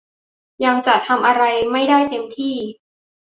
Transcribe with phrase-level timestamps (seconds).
[0.65, 2.55] ยังจะทำอะไรไม่ได้เต็มที่